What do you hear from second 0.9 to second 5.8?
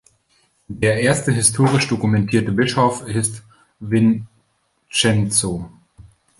erste historisch dokumentierte Bischof ist Vincenzo.